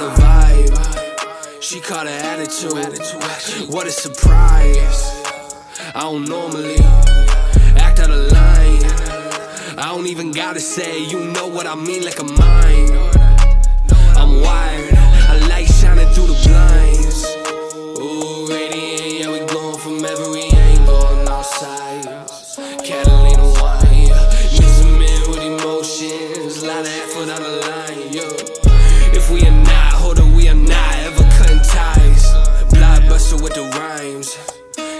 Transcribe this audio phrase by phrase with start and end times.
[0.00, 1.62] Caught a vibe.
[1.62, 2.72] She caught an attitude.
[3.68, 5.04] What a surprise.
[5.94, 6.78] I don't normally
[7.76, 8.82] act out of line.
[9.78, 12.92] I don't even gotta say, you know what I mean, like a mine.
[14.16, 17.39] I'm wired, I like shining through the blinds.
[29.12, 32.24] If we are not, hold we are not ever cutting ties.
[32.72, 34.36] Blockbuster with the rhymes.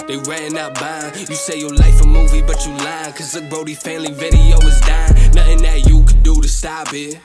[0.07, 1.15] They renting out buying.
[1.29, 3.13] You say your life a movie, but you lying.
[3.13, 5.33] Cause look, Brody family video is dying.
[5.33, 7.21] Nothing that you can do to stop it.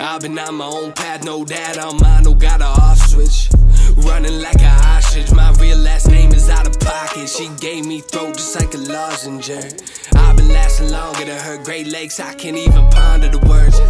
[0.00, 3.48] I've been on my own path, no dad on mine, no got a off switch.
[3.96, 7.28] Running like a ostrich, my real last name is out of pocket.
[7.28, 9.50] She gave me throat just like a lozenge.
[9.50, 13.80] I've been lasting longer than her Great Lakes, I can't even ponder the words.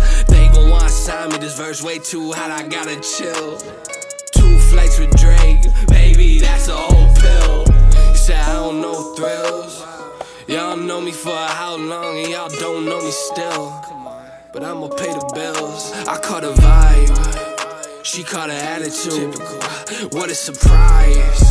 [1.69, 3.59] Verse way too hot, I gotta chill.
[4.33, 7.67] Two flights with Drake, baby, that's a whole pill.
[8.09, 9.85] You said I don't know thrills.
[10.47, 13.85] Y'all know me for how long, and y'all don't know me still.
[14.51, 15.93] But I'ma pay the bills.
[16.09, 18.03] I caught a vibe.
[18.03, 19.35] She caught an attitude.
[20.15, 21.43] What a surprise.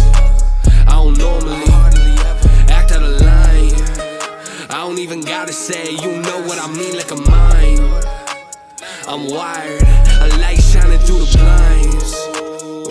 [0.88, 2.18] I don't normally
[2.74, 4.72] act out of line.
[4.72, 8.04] I don't even gotta say, you know what I mean, like a mine.
[9.08, 10.07] I'm wired.
[10.28, 12.12] I like shining through the blinds.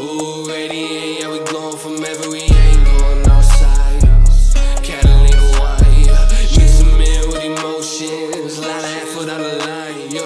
[0.01, 4.55] Ooh, radiant, yeah, we glowing from every angle on all sides.
[4.81, 5.37] Catalina
[6.01, 6.29] yeah.
[6.57, 10.25] Mix 'em in with emotions, lot of effort on the line, yo.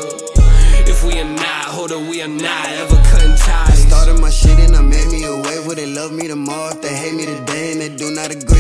[0.87, 3.83] If we are not, hold up, we are not ever cutting ties.
[3.89, 5.67] Started my shit and I made me a wave.
[5.67, 8.60] Will they love me tomorrow if they hate me today and they do not agree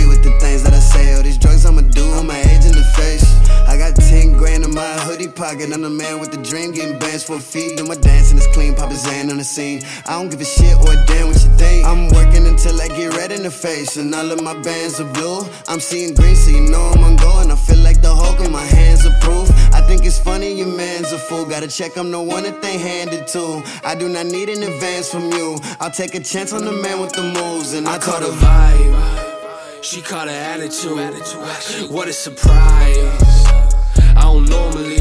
[5.40, 5.73] pocket.
[5.73, 7.74] I'm the man with the dream, getting bands for a fee.
[7.74, 9.83] Do my dance and it's clean, Papa Zan on the scene.
[10.06, 11.86] I don't give a shit or a damn what you think.
[11.86, 15.11] I'm working until I get red in the face, and all of my bands are
[15.14, 15.40] blue.
[15.67, 17.50] I'm seeing green, so you know I'm going.
[17.50, 19.48] I feel like the Hulk and my hands are proof.
[19.73, 21.46] I think it's funny your man's a fool.
[21.46, 23.62] Gotta check, I'm the one that they handed to.
[23.83, 25.58] I do not need an advance from you.
[25.80, 28.33] I'll take a chance on the man with the moves, and I, I caught a
[28.45, 29.83] vibe.
[29.83, 31.90] She caught an attitude.
[31.90, 33.70] What a surprise.
[34.16, 34.98] I don't normally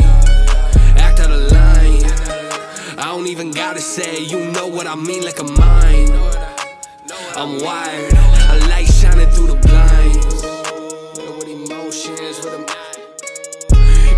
[0.98, 2.04] act out of line.
[2.98, 6.12] I don't even gotta say, you know what I mean, like a mine.
[7.36, 8.14] I'm wired.
[8.14, 10.30] I like shining through the blinds.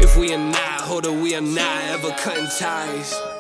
[0.04, 3.31] If we are not, hold we are not ever cutting ties.